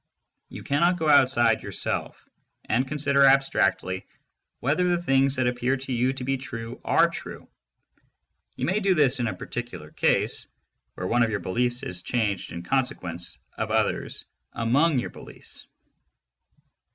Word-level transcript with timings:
You 0.49 0.63
cannot 0.63 0.97
go 0.97 1.07
outside 1.07 1.61
yourself 1.61 2.27
and 2.65 2.87
consider 2.87 3.23
abstractly 3.23 4.07
whether 4.59 4.83
the 4.87 4.99
things 4.99 5.35
that 5.35 5.45
appear 5.45 5.77
to 5.77 5.93
you 5.93 6.11
to 6.13 6.23
be 6.23 6.37
true 6.37 6.81
are 6.83 7.07
true; 7.07 7.47
you 8.55 8.65
may 8.65 8.79
do 8.79 8.95
this 8.95 9.19
in 9.19 9.27
a 9.27 9.35
particular 9.35 9.91
case, 9.91 10.47
where 10.95 11.05
one 11.05 11.21
of 11.21 11.29
your 11.29 11.39
beliefs 11.39 11.83
is 11.83 12.01
changed 12.01 12.51
in 12.51 12.63
consequence 12.63 13.37
of 13.59 13.69
others 13.69 14.25
among 14.55 14.97
your 14.97 15.11
beliefs. 15.11 15.67